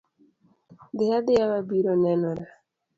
Dhi 0.97 1.05
adhiya 1.17 1.45
wabiro 1.51 1.91
nenore. 2.03 2.45